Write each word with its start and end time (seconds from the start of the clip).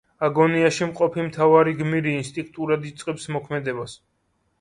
აგონიაში 0.27 0.85
მყოფი 0.91 1.25
მთავარი 1.27 1.73
გმირი 1.81 2.13
ინსტინქტურად 2.21 2.87
იწყებს 2.93 3.29
მოქმედებას. 3.37 3.95